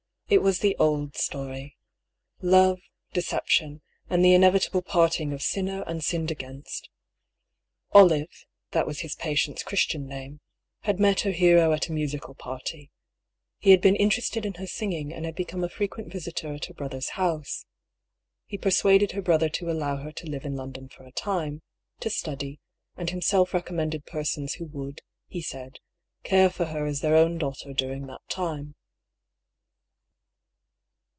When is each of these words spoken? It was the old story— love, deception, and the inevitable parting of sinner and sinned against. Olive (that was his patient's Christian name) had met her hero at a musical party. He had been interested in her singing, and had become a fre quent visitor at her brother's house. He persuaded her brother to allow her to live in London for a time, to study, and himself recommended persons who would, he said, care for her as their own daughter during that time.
It 0.33 0.41
was 0.41 0.59
the 0.59 0.77
old 0.79 1.17
story— 1.17 1.75
love, 2.57 2.79
deception, 3.11 3.81
and 4.09 4.23
the 4.23 4.33
inevitable 4.33 4.81
parting 4.81 5.33
of 5.33 5.41
sinner 5.43 5.81
and 5.85 6.01
sinned 6.01 6.31
against. 6.31 6.87
Olive 7.91 8.45
(that 8.71 8.87
was 8.87 9.01
his 9.01 9.13
patient's 9.13 9.61
Christian 9.61 10.07
name) 10.07 10.39
had 10.83 11.01
met 11.01 11.19
her 11.19 11.31
hero 11.31 11.73
at 11.73 11.89
a 11.89 11.91
musical 11.91 12.33
party. 12.33 12.91
He 13.57 13.71
had 13.71 13.81
been 13.81 13.97
interested 13.97 14.45
in 14.45 14.53
her 14.53 14.67
singing, 14.67 15.11
and 15.13 15.25
had 15.25 15.35
become 15.35 15.65
a 15.65 15.69
fre 15.69 15.83
quent 15.83 16.09
visitor 16.09 16.53
at 16.53 16.67
her 16.67 16.73
brother's 16.73 17.09
house. 17.19 17.65
He 18.45 18.57
persuaded 18.57 19.11
her 19.11 19.21
brother 19.21 19.49
to 19.49 19.69
allow 19.69 19.97
her 19.97 20.13
to 20.13 20.29
live 20.29 20.45
in 20.45 20.55
London 20.55 20.87
for 20.87 21.03
a 21.03 21.11
time, 21.11 21.61
to 21.99 22.09
study, 22.09 22.61
and 22.95 23.09
himself 23.09 23.53
recommended 23.53 24.05
persons 24.05 24.53
who 24.53 24.65
would, 24.67 25.01
he 25.27 25.41
said, 25.41 25.79
care 26.23 26.49
for 26.49 26.67
her 26.67 26.85
as 26.85 27.01
their 27.01 27.17
own 27.17 27.37
daughter 27.37 27.73
during 27.73 28.07
that 28.07 28.21
time. 28.29 28.75